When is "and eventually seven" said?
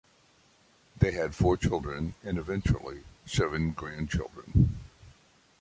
2.23-3.69